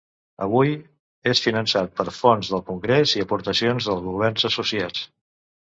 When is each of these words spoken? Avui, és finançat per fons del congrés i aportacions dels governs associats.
Avui, 0.43 0.71
és 1.33 1.41
finançat 1.47 1.93
per 2.01 2.07
fons 2.21 2.49
del 2.55 2.65
congrés 2.73 3.17
i 3.19 3.25
aportacions 3.27 3.91
dels 3.93 4.05
governs 4.11 4.53
associats. 4.53 5.11